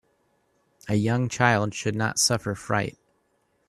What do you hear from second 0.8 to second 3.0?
A young child should not suffer fright.